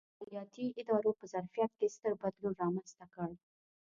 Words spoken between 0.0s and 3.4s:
د مالیاتي ادارو په ظرفیت کې ستر بدلون رامنځته کړ.